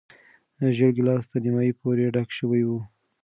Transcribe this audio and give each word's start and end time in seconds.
زېړ 0.75 0.91
ګیلاس 0.97 1.23
تر 1.31 1.39
نیمايي 1.45 1.73
پورې 1.81 2.13
ډک 2.15 2.29
شوی 2.37 2.63
و. 2.65 2.69